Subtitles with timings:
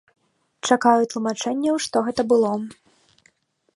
[0.67, 2.51] Чакаю тлумачэнняў, што гэта было.